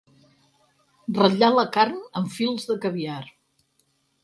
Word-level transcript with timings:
Ratllar 1.17 1.51
la 1.57 1.67
carn 1.77 2.01
amb 2.21 2.33
fils 2.39 2.67
de 2.73 2.79
caviar. 2.87 3.23